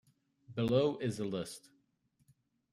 Below 0.55 0.97
is 0.97 1.19
a 1.19 1.25
list. 1.25 1.69